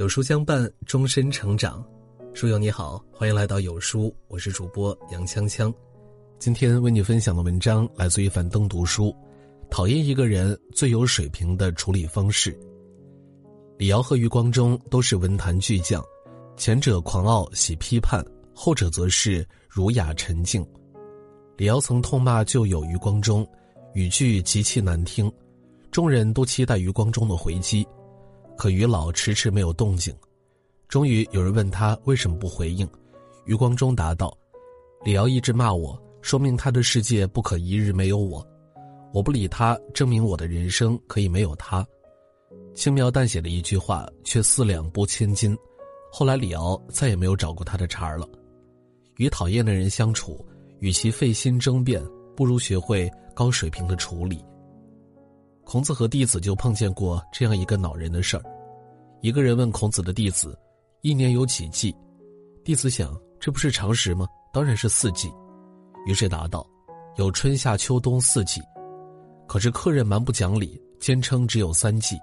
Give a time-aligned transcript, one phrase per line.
[0.00, 1.84] 有书相伴，终身成长。
[2.32, 5.70] 书友你好，欢迎来到有书，我是主播杨锵锵。
[6.38, 9.14] 今天为你分享的文章来自于樊登读书。
[9.70, 12.58] 讨厌一个人最有水平的处理方式。
[13.76, 16.02] 李瑶和余光中都是文坛巨匠，
[16.56, 18.24] 前者狂傲喜批判，
[18.54, 20.66] 后者则是儒雅沉静。
[21.58, 23.46] 李瑶曾痛骂旧友余光中，
[23.92, 25.30] 语句极其难听，
[25.90, 27.86] 众人都期待余光中的回击。
[28.60, 30.14] 可于老迟迟没有动静，
[30.86, 32.86] 终于有人问他为什么不回应，
[33.46, 34.36] 余光中答道
[35.02, 38.46] ：“李瑶一直骂我，说明他的世界不可一日没有我，
[39.14, 41.82] 我不理他，证明我的人生可以没有他。”
[42.76, 45.56] 轻描淡写的一句话，却四两拨千斤。
[46.12, 48.28] 后来李敖再也没有找过他的茬儿了。
[49.16, 50.44] 与讨厌的人相处，
[50.80, 52.04] 与其费心争辩，
[52.36, 54.44] 不如学会高水平的处理。
[55.64, 58.42] 孔子和弟子就碰见过这样一个恼人的事儿。
[59.20, 60.58] 一个人问孔子的弟子
[61.02, 61.94] ：“一年有几季？”
[62.64, 64.26] 弟子想：“这不是常识吗？
[64.52, 65.30] 当然是四季。”
[66.06, 66.66] 于是答道
[67.16, 68.60] ：“有春夏秋冬四季。”
[69.46, 72.16] 可是客人蛮不讲理，坚称只有三季，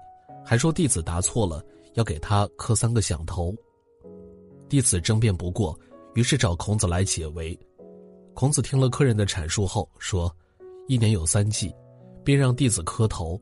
[0.44, 3.54] 还说弟子答错了，要给他磕三个响头。
[4.68, 5.78] 弟子争辩不过，
[6.14, 7.58] 于是找孔子来解围。
[8.34, 10.34] 孔子听了客人的阐述后说
[10.88, 11.74] ：“一年有三季。”
[12.28, 13.40] 便让弟子磕头，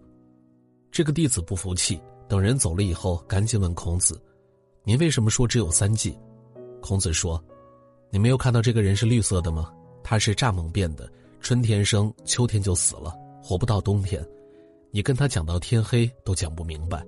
[0.93, 4.23] 这个弟子不服气，等人走了以后，赶紧问孔子
[4.87, 6.17] ：“您为什么说只有三季？”
[6.81, 7.45] 孔子说
[8.13, 9.75] ：“你没有看到这个人是绿色的吗？
[10.05, 13.13] 他是蚱蜢变的，春天生，秋天就死了，
[13.43, 14.25] 活不到冬天。
[14.93, 17.05] 你跟他讲到天黑都讲不明白。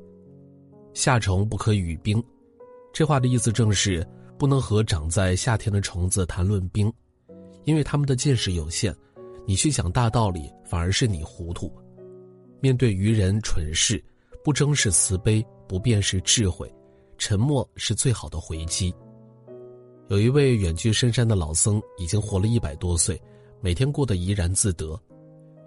[0.95, 2.21] 夏虫不可语冰，
[2.93, 4.05] 这话的意思正是
[4.37, 6.93] 不能和长在夏天的虫子谈论冰，
[7.63, 8.93] 因为他们的见识有限。”
[9.49, 11.73] 你去讲大道理，反而是你糊涂。
[12.61, 13.99] 面对愚人蠢事，
[14.45, 16.71] 不争是慈悲，不辩是智慧，
[17.17, 18.95] 沉默是最好的回击。
[20.09, 23.19] 有一位远居深山的老僧，已经活了一百多岁，
[23.63, 25.01] 每天过得怡然自得。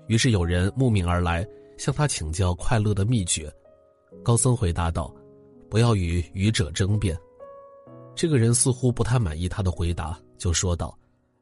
[0.06, 1.44] 于是有人慕名而来，
[1.75, 3.52] 向他请教快乐的秘诀。
[4.22, 5.12] 高僧回答道
[5.72, 7.18] ：“不要与愚者争辩。”
[8.13, 10.96] 这个人似乎不太满意他的回答，就说道：“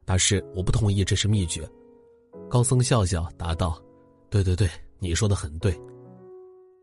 [0.06, 1.68] 大师，我不同意这是秘诀。”
[2.50, 3.80] 高僧笑笑答道
[4.28, 4.68] ：“对对对，
[4.98, 5.72] 你说的很对。”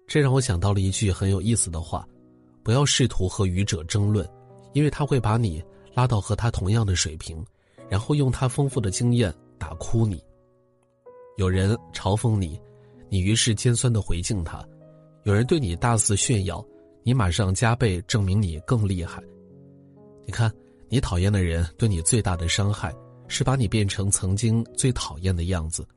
[0.07, 2.07] 这让我想到了一句很有意思的话
[2.63, 4.25] ：“不要试图和愚者争论，
[4.71, 5.61] 因为他会把你
[5.93, 7.45] 拉到和他同样的水平，
[7.89, 10.23] 然后用他丰富的经验打哭你。
[11.35, 12.57] 有人嘲讽你，
[13.09, 14.65] 你于是尖酸的回敬他；
[15.23, 16.65] 有人对你大肆炫耀，
[17.03, 19.21] 你马上加倍证明你更厉害。
[20.25, 20.49] 你看，
[20.87, 22.95] 你讨厌的人对你最大的伤害。”
[23.27, 25.87] 是把你变成曾经最讨厌的样子。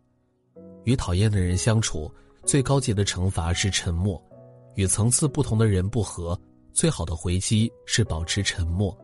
[0.84, 2.10] 与讨厌的人相处，
[2.44, 4.20] 最高级的惩罚是沉默；
[4.74, 6.38] 与层次不同的人不和，
[6.72, 8.96] 最好的回击是保持沉默。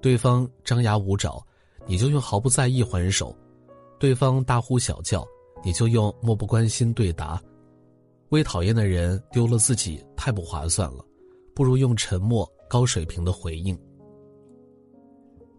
[0.00, 1.44] 对方张牙舞爪，
[1.86, 3.34] 你就用毫不在意还手；
[3.98, 5.26] 对方大呼小叫，
[5.62, 7.40] 你就用漠不关心对答。
[8.30, 11.04] 为讨厌的人丢了自己，太不划算了，
[11.54, 13.78] 不如用沉默高水平的回应。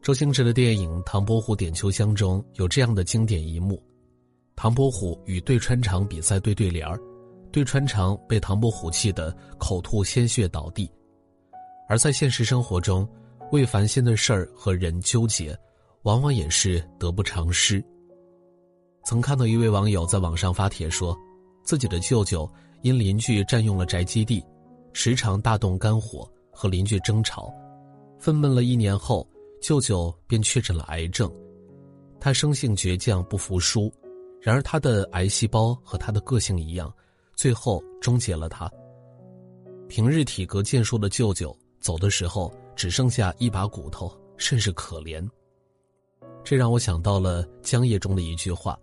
[0.01, 3.79] 周星驰的电影《唐伯虎点秋香》中有这样的经典一幕：
[4.55, 6.99] 唐伯虎与对穿肠比赛对对联儿，
[7.51, 10.91] 对穿肠被唐伯虎气得口吐鲜血倒地。
[11.87, 13.07] 而在现实生活中，
[13.51, 15.55] 为烦心的事儿和人纠结，
[16.01, 17.83] 往往也是得不偿失。
[19.05, 21.15] 曾看到一位网友在网上发帖说，
[21.63, 22.51] 自己的舅舅
[22.81, 24.43] 因邻居占用了宅基地，
[24.93, 27.53] 时常大动肝火，和邻居争吵，
[28.17, 29.27] 愤懑了一年后。
[29.61, 31.31] 舅舅便确诊了癌症，
[32.19, 33.93] 他生性倔强不服输，
[34.41, 36.91] 然而他的癌细胞和他的个性一样，
[37.35, 38.69] 最后终结了他。
[39.87, 45.25] 平日体格健硕的舅舅走的时候只剩下一把骨头，甚是可怜。
[46.43, 48.75] 这让我想到了江夜中的一句话：“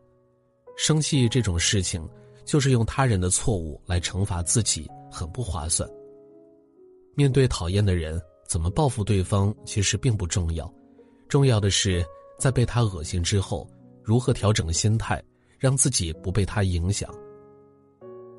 [0.78, 2.08] 生气这种事情，
[2.44, 5.88] 就是用他人的错误来惩罚自己，很不划算。”
[7.16, 8.22] 面对讨厌的人。
[8.48, 10.72] 怎么报复对方其实并不重要，
[11.28, 12.02] 重要的是
[12.38, 13.68] 在被他恶心之后，
[14.02, 15.22] 如何调整心态，
[15.58, 17.14] 让自己不被他影响。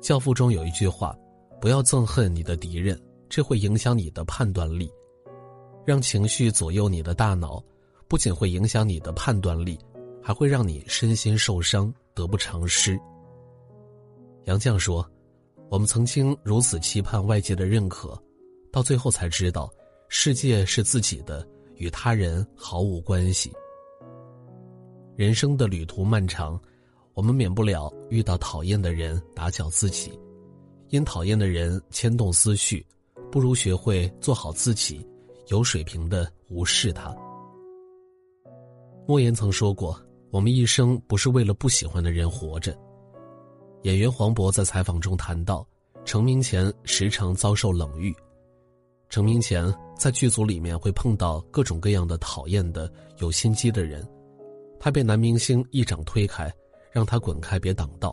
[0.00, 1.16] 教父中有一句话
[1.60, 4.90] ：“不要憎恨你的敌人，这会影响你的判断力。”
[5.86, 7.62] 让情绪左右你的大脑，
[8.08, 9.78] 不仅会影响你的判断力，
[10.20, 12.98] 还会让你身心受伤，得不偿失。
[14.46, 15.08] 杨绛说
[15.70, 18.20] ：“我们曾经如此期盼外界的认可，
[18.72, 19.70] 到最后才知道。”
[20.12, 21.46] 世界是自己的，
[21.76, 23.52] 与他人毫无关系。
[25.14, 26.60] 人生的旅途漫长，
[27.14, 30.18] 我们免不了遇到讨厌的人打搅自己，
[30.88, 32.84] 因讨厌的人牵动思绪，
[33.30, 35.06] 不如学会做好自己，
[35.46, 37.14] 有水平的无视他。
[39.06, 39.96] 莫言曾说过
[40.30, 42.76] ：“我们一生不是为了不喜欢的人活着。”
[43.84, 45.64] 演员黄渤在采访中谈到，
[46.04, 48.12] 成名前时常遭受冷遇，
[49.10, 54.06] 成名前在剧组里面会碰到各种各样的讨厌的、有心机的人，
[54.78, 56.50] 他被男明星一掌推开，
[56.92, 58.12] 让他滚开，别挡道；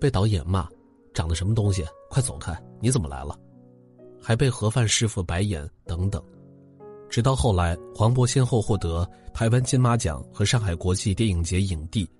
[0.00, 0.68] 被导演骂
[1.14, 2.60] ：“长得什么东西，快走开！
[2.80, 3.38] 你怎么来了？”
[4.20, 6.20] 还被盒饭师傅白眼等等，
[7.08, 12.10] 直到后来，黄渤先后获得台湾金马奖和上海国际电影节影帝，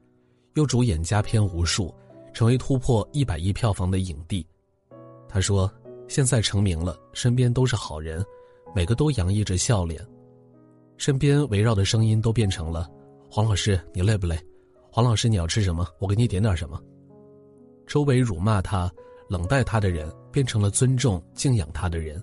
[0.54, 1.92] 又主演佳片无数，
[2.32, 4.46] 成为突破一百亿票房的影帝。
[5.28, 5.68] 他说
[6.08, 8.24] ：“现在成名了，身边都是好人，
[8.74, 10.04] 每个都洋溢着笑脸，
[10.96, 12.90] 身边围绕的声音都变成了：
[13.30, 14.38] 黄老师，你累不累？
[14.90, 15.86] 黄老师，你要吃什么？
[15.98, 16.80] 我给你点点什么。”
[17.86, 18.90] 周围辱骂他。
[19.28, 22.16] 冷待他的人变成了尊重、敬仰他的人；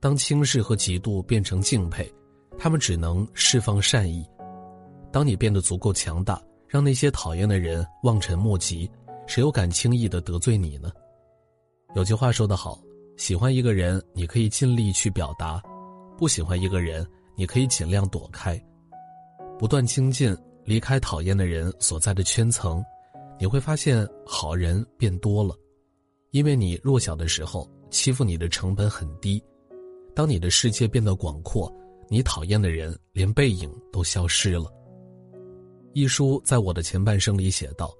[0.00, 2.10] 当轻视和嫉妒变成敬佩，
[2.56, 4.24] 他们只能释放善意。
[5.12, 8.90] 当你变得足够强大，让那些讨厌的人望尘莫及，
[9.26, 10.90] 谁又敢轻易的得罪你呢？
[11.94, 12.80] 有句话说得好：
[13.16, 15.60] 喜欢一个人，你可以尽力去表达；
[16.18, 17.06] 不喜欢一个人，
[17.36, 18.60] 你可以尽量躲开。
[19.58, 22.84] 不断精进，离开讨厌的人所在的圈层，
[23.38, 25.54] 你会发现好人变多了。
[26.32, 29.40] 因为你弱小的时候，欺负你的成本很低；
[30.12, 31.72] 当你的世界变得广阔，
[32.08, 34.72] 你讨厌的人连背影都消失了。
[35.92, 37.94] 一书在我的前半生里写道：“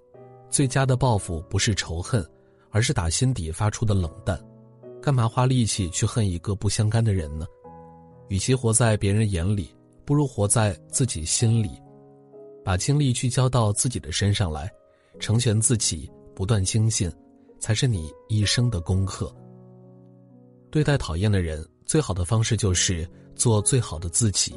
[0.51, 2.29] 最佳的报复不是仇恨，
[2.71, 4.37] 而是打心底发出的冷淡。
[5.05, 7.45] 干嘛花力气去恨一个不相干的人呢？
[8.29, 9.69] 与其活在别人眼里，
[10.07, 11.73] 不如活在自己心里。
[12.65, 14.73] 把精力聚焦到自己的身上来，
[15.21, 17.13] 成全自己，不断精进。”
[17.61, 19.35] 才是你一生的功课。
[20.71, 24.55] 对待讨厌的人，最好的方式就是做最好的自己。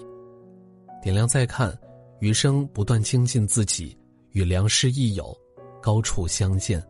[1.01, 1.77] 点亮再看，
[2.21, 3.97] 余生不断精进自己，
[4.31, 5.37] 与良师益友，
[5.81, 6.81] 高处相见。